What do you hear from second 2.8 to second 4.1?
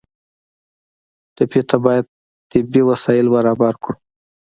وسایل برابر کړو.